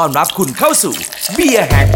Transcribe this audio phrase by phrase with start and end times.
[0.00, 0.94] ต้อนรับคุณเข้าสู่
[1.34, 1.88] Beer Hack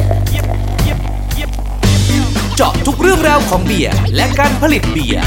[2.56, 5.23] เจาะทุกเรื่องราวของเบียร์และการผลิตเบียร์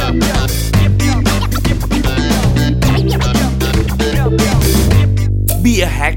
[5.62, 6.16] Beer Hack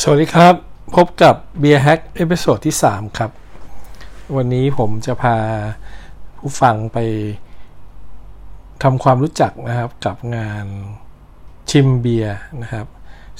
[0.00, 0.54] สวัสดีครับ
[0.96, 3.30] พบกับ Beer Hack episode ที่ 3 ครับ
[4.36, 5.36] วันนี้ผมจะพา
[6.38, 6.98] ผู้ฟังไป
[8.82, 10.66] ทำความรู้จักนะครับกับงาน
[11.70, 12.88] ชิมเบียร์นะครับ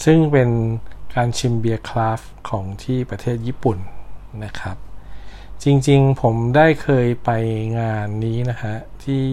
[0.04, 0.50] ซึ่งเป็น
[1.14, 3.78] การชิมเบียร์คราฟของที่ประเทศญี่ปุ่น
[4.44, 4.76] นะครับ
[5.64, 7.30] จริงๆผมได้เคยไป
[7.78, 9.24] งานนี้นะฮะที่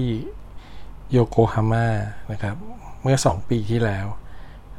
[1.12, 1.88] โยโกฮาม่า
[2.32, 2.56] นะครับ
[3.02, 4.08] เมื่อ 2 ปีที่แล้ว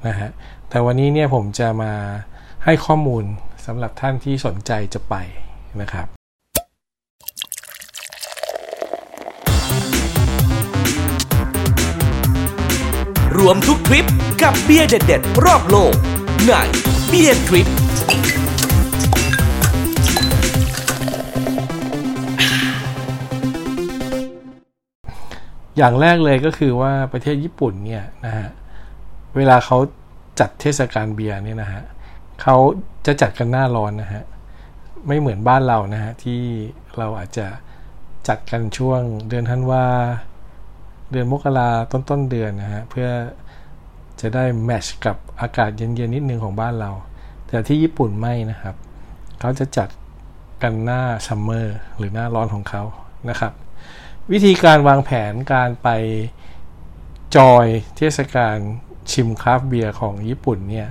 [0.06, 0.30] นะฮะ
[0.68, 1.92] แต่วันนี้เนี่ยผมจะมา
[2.64, 3.24] ให้ข้อมูล
[3.66, 5.14] สำหรับท่านที่สนใจจะไป
[5.80, 6.21] นะครับ
[13.38, 14.06] รวมทุกทริป
[14.42, 15.94] กับเบียร์เด็ดๆ รอบโลก
[16.46, 16.52] ใน
[17.08, 17.66] เบียร์ทริป
[25.76, 28.48] อย่างแรกเลยก็คือว่าประเทศญี่ปุ่นเนี่ยนะฮะ
[29.36, 29.78] เวลาเขา
[30.40, 31.82] จัดเทศกาลเบียร์เนี่ยนะฮะ
[32.42, 32.56] เขา
[33.06, 34.22] จะจัดกันหน้าร้อนนะฮะ
[35.06, 36.40] ไม่เหมือนบ้านเรานะฮะ ที่
[36.98, 37.46] เราอาจจะ
[38.28, 39.84] จัดกันช่วงเดือนธันวา
[41.12, 43.08] เดือนมกราต้นต้นเดือนนะฮะเพื่อ
[44.20, 46.90] จะได้ match กับอากาศเย็นๆนิดนึงของบ้านเรา
[47.48, 48.74] แต่ที่ญี่ปุ่นไม่นะครับ
[49.40, 49.88] เขาจะจัด
[50.62, 52.82] กันหน้า summer หรือหน้าร้อนของเขา
[53.28, 53.52] นะครับ
[54.32, 55.88] วิธีการวางแผนการไป
[57.36, 57.66] จอย
[57.96, 58.56] เทศกาล
[59.10, 60.88] ชิม craft beer ของญี่ปุ่นเนี่ย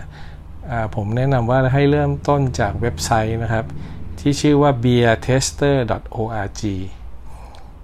[0.96, 3.66] ผมแนะนำว่าให้เริ่มต้นจากเว็บไซต์นะครับ
[4.20, 6.62] ที่ชื่อว่า beertester.org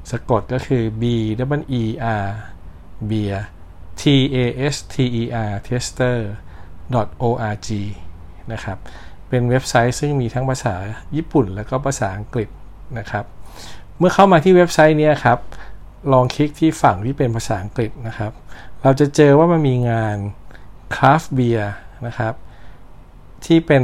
[0.10, 1.04] สะกดก็คือ b
[1.52, 1.84] w e
[2.24, 2.28] r
[3.10, 3.38] beer
[4.02, 4.04] t
[4.36, 4.38] a
[4.74, 6.18] s t e r tester
[7.28, 7.70] org
[8.52, 8.78] นะครับ
[9.30, 10.76] เป็นเว็บไซต์ซึ่งมีทั้งภาษา
[11.16, 12.50] ญี่ปุ่นแล้วก็ภาษาอังกฤษ
[13.00, 13.26] นะครับ
[13.98, 15.40] เมื่อเข้ามาที่เว็บไซต์นี้ครับ
[16.14, 18.32] ลองคลิกที่ฝั่งที่เป็นภาษาอังกฤษนะครับ
[18.82, 20.18] เราจะเจอว่ามันมีงาน
[20.96, 21.66] Craft Beer
[22.08, 22.34] นะครับ
[23.46, 23.84] ที่เป็น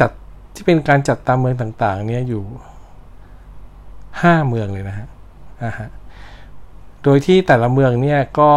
[0.00, 0.10] จัด
[0.54, 2.44] ที่เป็นการจัดตามเมืองต่างๆเนี่ยอยู่
[3.82, 5.08] 5 เมืองเลยนะฮะ
[5.62, 5.88] อ่าฮะ
[7.02, 8.52] โดยที่แต่ละเมืองเนี่ยก็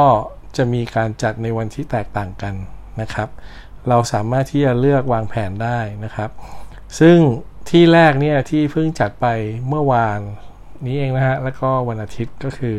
[0.57, 2.53] จะมีการจัดในวันที่แตกต่างกัน
[3.01, 3.29] นะครับ
[3.89, 6.29] เราสามารถที่จะเลือกวางแผนได้นะครับ
[6.99, 7.17] ซึ่ง
[7.69, 9.27] ที่แรกเนี่ยที่เพิ่งจัดไป
[9.67, 10.19] เมื่อวาน
[10.85, 12.77] นี้เองนะฮะ แล้วก็วันอาทิตย์ก็คือ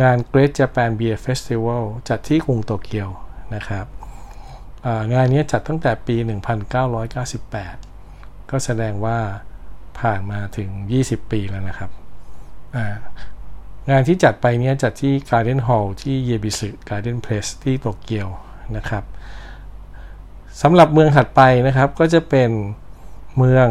[0.00, 3.08] งาน Great Japan Beer Festival จัดที่กรุงโตเกียว
[3.54, 3.86] นะครับ
[5.14, 6.16] งานนี้จัดตั้งแต่ปี
[7.72, 9.18] 1998 ก็แสดงว่า
[10.00, 10.68] ผ่านมาถึง
[11.02, 11.90] 20 ปีแล้วนะครับ
[13.90, 18.28] งานที่จัดไปเนี่ยจัดที่ Garden Hall ที่เยบิสึ Garden Place ที่โตเกียว
[18.76, 19.04] นะครับ
[20.62, 22.50] สำหรับเมืองถัดไปนะครับก็จะเป็น
[23.36, 23.68] เมือง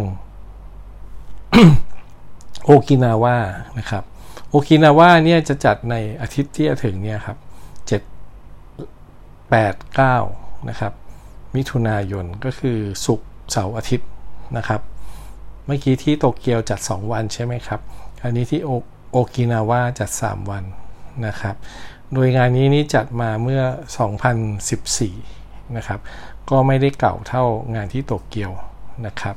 [2.65, 3.37] โอกินาวา
[3.79, 4.03] นะครับ
[4.49, 7.37] โอกินาวาเนี่ยจะจัดในอาทิตย์ที่จะถึงเนี่ยครับ
[7.87, 8.01] 7
[9.51, 10.93] 8 9นะครับ
[11.55, 14.09] มิถุนายนก็คือศุกร์เสาร์อาทิตย์
[14.57, 14.81] นะครับ
[15.65, 17.81] เมื่อกี้ที่โตเกียวจัด 2 วันใช่ไหมครับ
[18.23, 18.69] อันนี้ที่โอ
[19.11, 20.63] โอกินาวาจัด 3 วัน
[21.27, 21.55] นะครับ
[22.13, 23.61] โดยงานนี้นี่จัดมาเมื่อ
[24.89, 25.99] 2014 นะครับ
[26.49, 27.43] ก็ไม่ได้เก่าเท่า
[27.75, 28.51] งานที่โตเกียว
[29.05, 29.35] นะครับ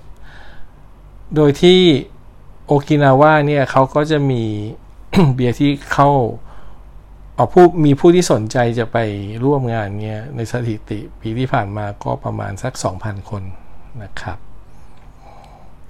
[1.35, 1.81] โดยที่
[2.67, 4.43] โอกินาวาเนี่ยเขาก็จะมี
[5.35, 6.11] เบียร์ที่เข้า
[7.35, 8.99] เอาผู้มีผู้ที่สนใจจะไป
[9.45, 12.73] ร่วมงานเนี่ยในสถิติปีที่ผ่านมาก็ประมาณสัก
[13.03, 13.43] 2,000 คน
[14.03, 14.39] นะครับ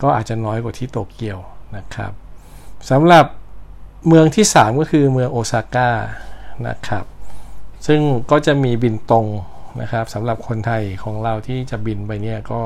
[0.03, 1.39] ก็อาจจะน้อยกว่าที่โตเกียว
[1.77, 2.13] นะครับ
[2.91, 3.27] สำหรับ
[4.07, 5.91] เมืองที่ 3 ก็คือเมืองโอซาก้า
[6.69, 7.05] นะครับ
[7.87, 8.01] ซึ่ง
[8.31, 9.27] ก็จะมีบินตรง
[9.81, 12.61] นะครับสำหรับคนไทยของเราที่จะบินไปเนี่ยก็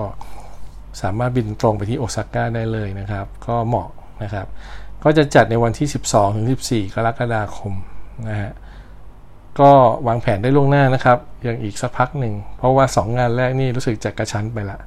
[1.02, 3.88] สามารถบินตรงไปที่โอซาก้าได้เลยนะครับ ก็เหมาะ
[4.22, 4.46] นะครับ
[5.04, 7.72] ก็จะจัดในวันที่ 12ถึง14 กรกฎาคม
[8.28, 8.52] นะฮะ
[9.60, 9.70] ก็
[10.06, 14.78] วางแผนได้ล่วงหน้านะครับยังอีกสักพักหนึ่ง เพราะว่า 2 งานแรกนี่รู้สึกจะกระชั้นไปละ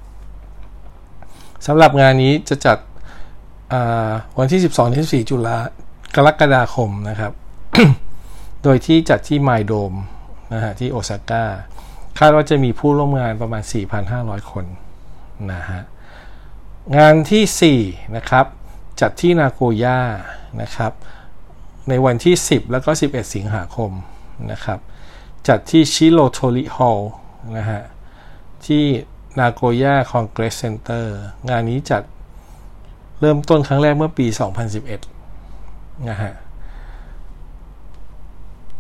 [1.68, 2.78] สำหรับงานนี้จะจัด
[4.38, 4.62] วันที่
[5.24, 5.58] 12-14 จุฬา
[6.16, 7.34] กรกฎาคมนะครับ
[8.64, 9.94] โดยที่จัดที่ไมโดม
[10.54, 11.46] นะฮะที่โอซาก้า
[12.20, 13.64] คาดว่าจะมีผู้ร่วมงานประมาณ
[14.08, 14.66] 4,500 คน
[15.54, 15.82] นะฮะ
[16.98, 18.46] งานที่ 4 นะครับ
[19.02, 20.00] จัดที่นาโกย่า
[20.62, 20.92] นะครับ
[21.90, 23.92] ในวันที่ 10 แล้วก็ 11 สิงหาคม
[24.52, 24.80] นะครับ
[25.48, 27.00] จัดที่ชิโรโทริฮอล
[27.58, 27.82] นะฮะ
[28.66, 28.84] ที่
[29.40, 31.16] นาโกย่าคอนเกรสเซ็นเตอร์
[31.50, 32.04] งานนี้จัด
[33.22, 34.26] เริ่มต้นครั้งแรกเมื่อปี
[34.98, 36.34] 2011 นะฮะ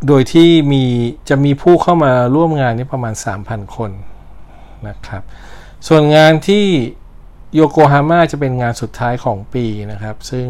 [0.07, 0.83] โดยที่มี
[1.29, 3.13] จะมีผู้เข้ามาร่วมงานนี้ประมาณ
[3.43, 3.91] 3,000 คน
[4.87, 5.23] นะครับ
[5.87, 6.65] ส่วนงานที่
[7.55, 10.47] โยโกฮาม่าจะเป็นงานสุดท้ายของปีนะครับ ซึ่ง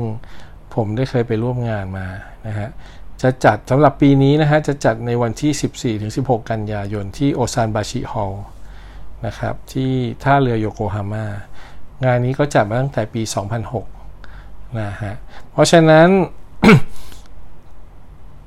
[0.76, 2.08] ผมได้เคยไปร่วมงานมา
[2.48, 2.70] นะฮะ
[3.22, 8.34] จะจัดสำหรับปีนี้นะฮะ จะจัดในวันที่ 14-16 กันยายนที่โอซานบาชิฮอล
[9.26, 9.92] นะครับ ที่
[10.24, 11.26] ท่าเรือโยโกฮาม่า
[12.06, 13.22] งานนี้ก็จัดมาตั้งแต่ปี
[14.00, 15.14] 2006 นะฮะ
[15.52, 16.08] เพราะฉะนั้น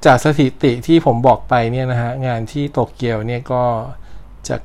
[0.04, 3.64] จากสถิติที่ผมบอกไปเนี่ยนะฮะ งานที่โตเกียวเนี่ยก็
[4.48, 4.56] จะ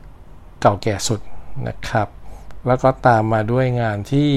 [0.62, 1.22] เก่าแก่สุด
[1.68, 2.08] นะครับ
[2.68, 4.32] แล้วก็ตามมาด้วยงานที่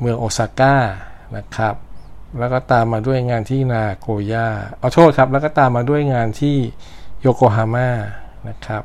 [0.00, 0.76] เมืองโอซาก้า
[1.36, 1.74] นะครับ
[2.38, 4.48] แล้วก็ตามมาด้วยงานที่นาโกย่า
[4.78, 6.56] เอาโทษครับ แล้วก็ตามมาด้วยงานที่
[7.20, 7.90] โยโกฮาม่า
[8.48, 8.84] นะครับ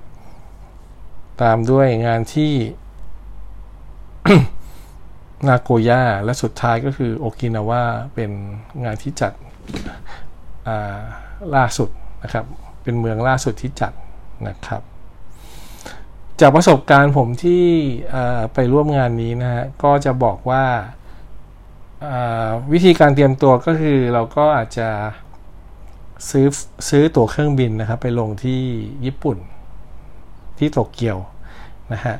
[1.42, 2.54] ตามด้วยงานที่
[5.48, 7.84] นาโกย่าและสุดท้ายก็คือโอกินาวา
[8.16, 8.32] เป็น
[8.84, 9.34] งานที่จัด
[11.56, 11.90] ล่าสุด
[12.24, 12.46] นะครับ
[12.84, 13.94] เป็นเมืองล่าสุดที่จัด
[14.48, 14.82] นะครับ
[16.40, 17.66] จากประสบการณ์ผมที่
[18.54, 20.66] ไปร่วมงานนี้นะฮะก็จะบอกว่า
[22.72, 24.90] วิธีการเตรียมตัวก็คือเราก็อาจจะ
[26.30, 26.48] ซื้อ
[26.90, 28.62] ซื้อตั๋วเครื่องบินนะครับ ไปลงที่
[29.06, 29.38] ญี่ปุ่น
[30.58, 31.18] ที่โตเกียว
[31.94, 32.18] นะฮะ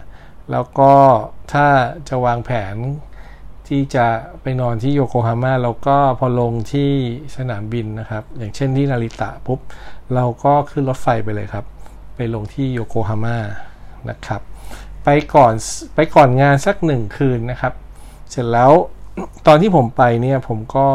[0.52, 0.92] แล้วก็
[1.52, 1.66] ถ้า
[2.10, 2.76] จะวางแผน
[3.68, 4.06] ที่จะ
[4.42, 6.92] ไปนอนที่โยโกฮาม่าเราก็พอลงที่
[7.38, 9.60] สนามบินนะครับ อย่างเช่นที่นาริตะปุ๊บ
[10.16, 11.66] เราก็ขึ้นรถไฟไปเลยครับ
[12.16, 13.38] ไปลงที่โยโกฮาม่า
[14.10, 14.42] นะครับ
[15.04, 15.54] ไปก่อน
[15.96, 17.74] ไปก่อนงานสักหนึ่งคืนนะครับ
[18.32, 18.72] เสร็จแล้ว
[19.48, 20.88] ตอนที่ผมไปเนี่ยผมก็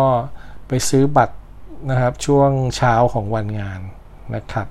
[0.69, 1.37] ไปซื้อบัตร
[1.91, 3.81] นะครับช่วงเช้าของวันงาน
[4.35, 4.67] นะครับ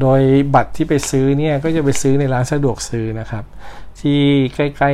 [0.00, 0.20] โดย
[0.54, 3.44] บัตรที่ไปซื้อเนี่ยก็จะไปซื้อในร้านสะดวกซื้อนะครับ
[4.00, 4.20] ที่
[4.54, 4.92] ใกล้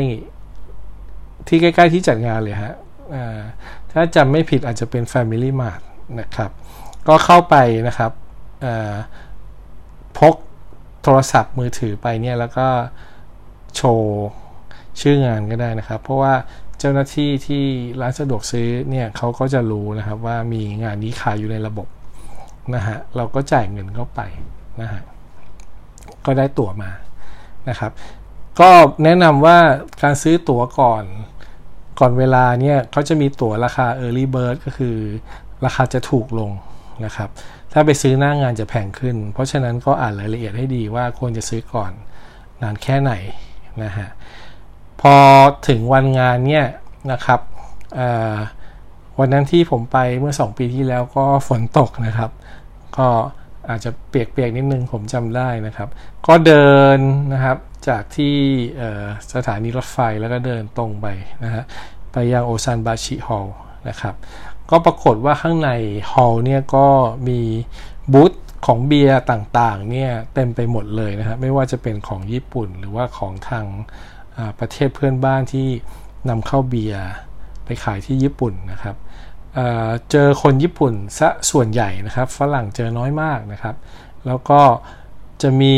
[0.73, 2.75] ๆที่ใกล้ๆที่จัดงานเลยฮะ
[3.93, 5.81] ถ้าจำไม่ผิดอาจจะเป็น Family Mart
[6.21, 6.51] นะครับ
[7.09, 7.57] ก็เข้าไป
[7.89, 8.13] นะครับ
[10.19, 10.35] พก
[11.03, 12.67] โทรศัพท์มือถือไปเนี่ยแล้วก็
[13.77, 14.25] โชว์
[15.01, 16.35] ชื่องานก็ได้นะครับ เพราะว่า
[16.79, 17.65] เจ้าหน้าที่ที่
[18.01, 21.89] ร้านสะดวกซื้อเนี่ยเขาก็จะรู้นะครับว่ามีงานนี้ขายอยู่ในระบบ
[22.75, 24.21] นะฮะเราก็จ่ายเงินเข้าไป
[24.81, 25.03] นะฮะ
[26.27, 26.91] ก็ได้ตั๋วมา
[27.69, 27.93] นะครับ
[28.61, 28.71] ก็
[29.05, 29.59] แนะนำว่า
[30.03, 31.05] การซื้อตั๋วก่อน
[32.01, 34.97] ก่อนเวลาเนี่ยเขาจะมีตั๋วราคา Early Bird ก็คือ
[35.65, 36.51] ราคาจะถูกลง
[37.05, 37.29] นะครับ
[37.73, 41.93] ถ้าไปซื้อหน้างงานจะแพงขึ้น เพราะฉะนั้นก็อ่านรายละเอียดให้ดีว่าควรจะซื้อก่อน
[42.63, 43.13] นานแค่ไหน
[43.83, 44.09] นะฮะ
[45.01, 45.15] พอ
[45.69, 46.67] ถึงวันงานเนี่ย
[47.13, 47.41] นะครับ
[49.19, 52.31] วันนั้นที่ผมไปเมื่อ 2 ปีที่แล้วก็ฝนตกนะครับ
[52.97, 53.09] ก็
[53.69, 55.89] อาจจะเปียกๆนิดนึงผมจำได้นะครับ
[56.27, 56.99] ก็เดิน
[57.33, 57.59] นะครับ
[57.89, 58.35] จากที่
[59.35, 61.07] สถานีรถไฟแล้วก็เดินตรงไป
[61.45, 61.65] นะฮะ
[62.13, 63.47] ไปยังโอซานบาชิฮอล
[63.89, 64.15] นะครับ
[64.71, 65.71] ก็ปรากฏว่าข้างใน
[66.13, 66.87] ฮอลเนี่ยก็
[67.29, 67.41] มี
[68.13, 68.33] บูธ
[68.67, 73.65] ของเบียร์ต่างๆเนี่ยเต็มไปหมดเลยนะครับไม่ว่าจะเป็นของญี่ปุ่นหรือว่าของทาง
[74.59, 75.69] ประเทศเพื่อนบ้านที่
[76.29, 77.05] นำเข้าเบียร์
[77.65, 78.97] ไปขายที่ญี่ปุ่นนะครับ
[80.11, 83.75] เจอคนญี่ปุ่นซะส่วนใหญ่นะครับ ฝรั่งเจอน้อยมากนะครับ
[84.27, 84.61] แล้วก็
[85.43, 85.75] จะมี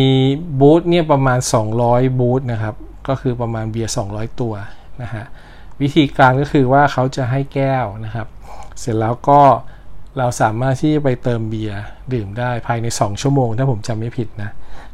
[0.61, 1.39] บูธเนี่ยประมาณ
[1.79, 2.75] 200 บูธนะครับ
[3.09, 4.55] ก็คือประมาณเบียร์ 200 ตัว
[5.03, 5.25] นะฮะ
[5.81, 8.29] วิธีการก็คือว่าเขาจะให้แก้วนะครับ
[8.81, 9.41] เสร็จแล้วก็
[10.19, 11.81] เราสามารถที่จะไปเติมเบียร์
[12.13, 14.51] ดื่มได้ภายใน 2 ชั่วโมง ถ้าผมจำไม่ผิดนะ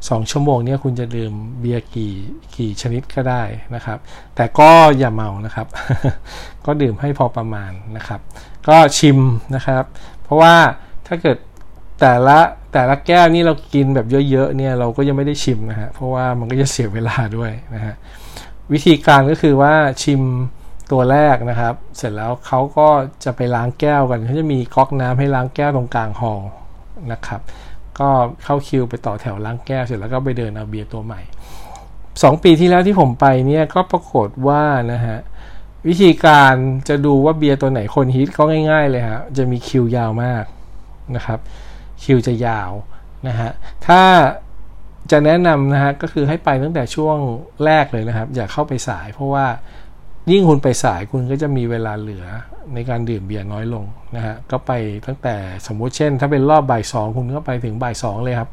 [0.08, 2.14] สองชั่วโมงเนี้คุณจะดื่มเบียร์กี่
[2.56, 3.42] กี่ชนิดก็ได้
[3.74, 3.98] นะครับ
[4.36, 5.66] แต่ก็อย่าเมานะครับ
[6.66, 8.20] ก็ดื่มให้พอประมาณนะครับ
[8.68, 9.18] ก็ชิม
[9.54, 9.84] นะครับ
[10.22, 10.54] เพราะว่า
[11.06, 11.36] ถ้าเกิด
[12.00, 12.38] แต่ละ
[12.72, 17.94] แต่ละแก้วนี่เรากินแบบเยอะๆเนี่ยเราก็ยังไม่ได้ชิมนะฮะเพราะว่ามันก็จะเสียเวลาด้วยนะฮะ
[18.72, 20.22] วิธีการก็คือว่าชิม
[20.92, 22.88] ตัวแรกนะครับ เสร็จแล้วเขาก็
[23.24, 26.34] จะไปล้างแก้วกันเขาจะมีก๊อกน้ำให้ล้างแก้วตรงกลางหอ
[27.12, 27.40] นะครับ
[27.98, 28.08] ก็
[28.44, 31.20] เข้าคิวไปต่อแถวล้างแก้วเสร็จแล้วก็ไปเดินเอาเบียร์ตัวใหม่
[31.82, 35.18] 2 ปีที่แล้วที่ผมไปเนี่ยก็ปรากฏว่านะฮะ
[35.88, 36.54] วิธีการ
[36.88, 40.44] จะดูว่าเบียร์ตัวไหนคนฮิตก็ง่าย ๆ เลยฮะจะมีคิวยาวมาก
[41.16, 41.38] นะครับ
[42.02, 42.70] คิวจะยาว
[43.28, 43.50] นะฮะ
[43.86, 44.02] ถ้า
[45.10, 47.16] จะแนะนำนะฮะก็คือให้ไปตั้งแต่ช่วง
[47.64, 49.46] แรกเลยนะครับ อย่าเข้าไปสาย เพราะว่า
[50.30, 52.26] ยิ่งคุณไปสายคุณก็จะมีเวลาเหลือ
[52.74, 53.84] ในการดื่มเบียร์น้อยลง
[54.16, 54.72] นะฮะก็ไป
[55.06, 55.34] ตั้งแต่
[55.66, 58.50] สมมุติเช่น ถ้าเป็นรอบบ่ายสองคุณก็ไปถึงบ่ายสองเลยครับ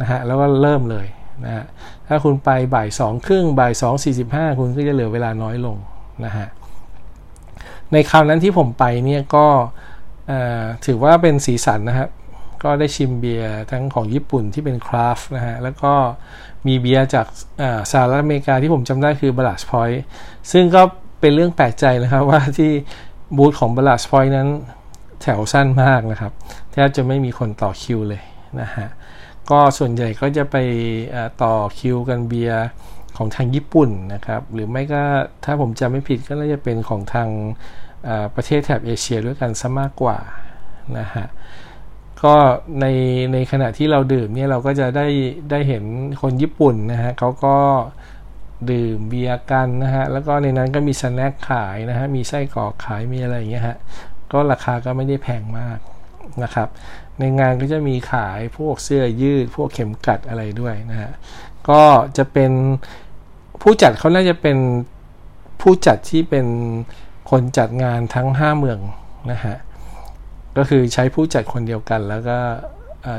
[0.00, 1.06] นะฮะแล้วก็เริ่มเลย
[1.44, 1.64] นะฮะ
[2.08, 5.76] ถ้าคุณไปบ่ายสองครึ่งบ่ายสองสี่สิบห้าคุณก็จะเหลือเวลาน้อยลง
[6.24, 6.46] นะฮะ
[7.92, 9.46] ในคราวนั้นที่ผมไปเนี่ยก็
[10.86, 12.10] ถือว่าเป็นสีสันนะครับ
[12.62, 15.92] ก็ได้ชิมเบียร์ทั้งของญี่ปุ่นที่เป็น craft นะฮะ แล้วก็
[16.66, 17.26] มีเบียร์จาก
[17.90, 20.02] สหรัฐอเมริกาที่ผมจำได้คือ Ballast Point
[20.52, 20.82] ซึ่งก็
[21.20, 22.72] เป็นเรื่องแปลกใจนะครับว่าที่
[23.36, 24.48] บูธของ Ballast Point นั้น
[25.22, 26.32] แถวสั้นมากนะครับ
[26.72, 28.22] แทบจะไม่มีคนต่อคิวเลย
[28.60, 28.88] นะฮะ
[29.50, 30.56] ก็ส่วนใหญ่ก็จะไป
[31.42, 32.64] ต่อคิวกันเบียร์
[33.18, 35.02] ของทางญี่ปุ่นนะครับ หรือไม่ก็
[35.44, 37.28] ถ้าผมจำไม่ผิดก็น่าจะเป็นของทาง
[38.34, 40.18] ประเทศแถบเอเชียด้วยกันซะมากกว่า
[40.98, 41.26] นะฮะ
[42.22, 42.34] ก็
[42.80, 42.86] ใน
[43.32, 45.06] ในขณะที่เราดื่มเนี่ยเราก็จะได้
[45.50, 45.84] ได้เห็น
[46.22, 47.56] คนญี่ปุ่นนะฮะเขาก็
[48.70, 53.78] ดื่มเบียร์กันนะฮะแล้วก็ในนั้นก็มีสแน็คขายนะฮะมีไส้กรอกขายมีอะไรอย่างเงี้ยฮะ
[54.32, 55.78] ก็ราคาก็ไม่ได้แพงมาก
[56.42, 56.68] นะครับ
[57.18, 61.10] ในงานก็จะมีขายพวกเสื้อยืด พวกเข็มกัดอะไรด้วยนะฮะ
[61.70, 61.82] ก็
[62.16, 62.52] จะเป็น
[63.62, 64.56] ผู้จัดเขาน่าจะเป็น
[65.60, 66.46] ผู้จัดที่เป็น
[67.30, 68.78] คนจัดงานทั้ง 5 เมือง
[69.30, 69.56] นะฮะ
[70.56, 72.38] ก็คือใช้ผู้จัดคนเดียวกัน แล้วก็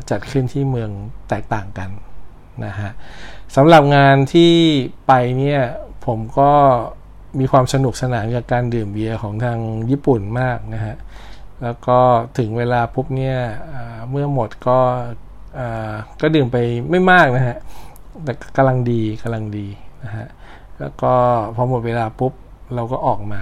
[0.10, 0.89] จัดขึ้นที่เมือง
[1.29, 1.89] แตกต่างกัน
[2.65, 2.89] นะฮะ
[3.55, 4.53] สำหรับงานที่
[5.08, 5.62] ไปเนี่ย
[6.05, 6.51] ผมก็
[7.39, 10.96] มีความสนุกสนานกับการดื่มเบียร์ของทางญี่ปุ่นมากนะฮะ
[11.63, 12.00] แล้วก็
[12.38, 13.38] ถึงเวลาปุ๊บเนี่ย
[14.10, 14.79] เมื่อหมดก็
[16.22, 16.58] ก็ดื่มไป
[16.89, 17.58] ไม่มากนะฮะ
[18.24, 19.67] แต่กำลังดีกำลังดี
[20.03, 20.27] นะฮะ
[20.79, 21.13] แล้วก็
[21.56, 22.34] พอหมดเวลาปุ๊บ
[22.75, 23.41] เราก็ออกมา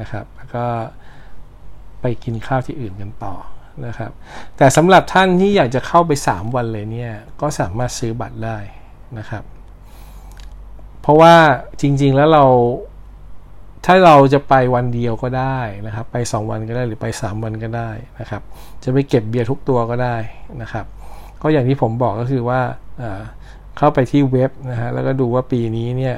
[0.00, 0.64] นะครับ แล้วก็
[2.00, 3.34] ไปกินข้าวที่อื่นกันต่อ
[3.86, 4.10] นะครับ
[4.56, 8.58] แต่สำหรับท่านที่อยากจะเข้าไป 3 วันเลยเนี่ย ก็สามารถซื้อบัตรได้
[9.18, 9.44] นะครับ
[11.00, 11.34] เพราะว่า
[11.80, 12.44] จริงๆแล้วเรา
[13.86, 18.42] ถ้าเราจะไปวันเดียวก็ได้นะครับ ไป 2 วันก็ได้หรือไป 3 วันก็ได้นะครับ
[18.82, 20.16] จะไปเก็บเบียร์ทุกตัวก็ได้
[20.62, 20.86] นะครับ
[21.42, 22.60] ก็อย่างที่ผมบอกก็คือว่า
[23.78, 26.16] เข้าไปที่เว็บนะฮะแล้วก็ดูว่าปีนี้เนี่ย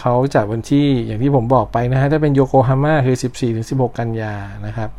[0.00, 3.16] เขาจัดวันที่อย่างที่ผมบอกไปนะฮะถ้าเป็นโยโกฮาม่าคือ
[3.58, 4.34] 14-16 กันยา
[4.66, 4.90] นะครับ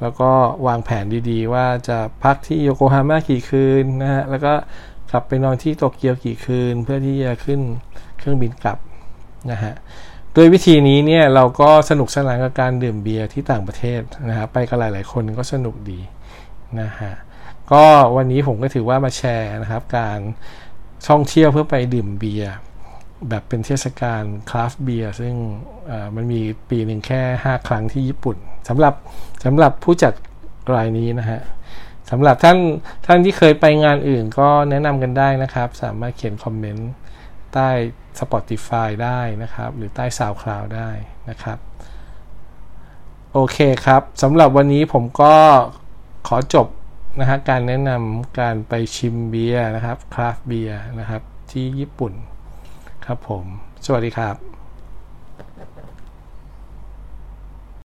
[0.00, 0.30] แล้วก็
[0.66, 4.52] วางแผนดีๆ ว่าจะพักที่โยโกฮาม่ากี่คืนนะฮะแล้วก็
[5.10, 7.60] กลับไปนอนที่โตเกียวกี่คืน เพื่อที่จะขึ้น
[8.18, 8.78] เครื่องบินกลับ
[9.50, 9.74] นะฮะ
[10.34, 16.00] โดยวิธีนี้เนี่ยเราก็สนุกสนานกับการดื่มเบียร์ที่ต่างประเทศนะครับไปกับหลายๆคนก็สนุกดี
[16.80, 17.12] นะฮะ
[17.72, 17.84] ก็
[18.16, 20.20] วันนี้ผมก็ถือว่ามาแชร์นะครับ การ
[21.08, 22.52] ท่องเที่ยวเพื่อไปดื่มเบียร์
[23.28, 25.34] แบบเป็นเทศกาลคราฟเบียร์ซึ่ง
[26.16, 28.36] มันมีปีหนึ่งแค่ 5 ครั้งที่ญี่ปุ่น
[28.68, 28.94] สำหรับ
[29.44, 30.12] สำหรับผู้จัด
[30.74, 31.40] รายนี้นะฮะ
[32.10, 32.58] สำหรับท่าน
[33.06, 36.90] ท่านที่เคยไปงานอื่นก็แนะนำกันได้นะครับ สามารถเขียนคอมเมนต์
[37.52, 37.68] ใต้
[38.20, 40.90] Spotify ได้นะครับ หรือใต้ SoundCloud ได้
[41.30, 41.58] นะครับ
[43.32, 45.34] โอเคครับสำหรับวันนี้ผมก็
[46.28, 46.66] ขอจบ
[47.20, 51.22] นะฮะการแนะนำการไปชิมเบียร์นะครับคราฟเบียร์นะครับ
[51.52, 52.12] ที่ญี่ปุ่น
[53.06, 53.44] ครับผม
[53.86, 54.47] สวัสดีครับ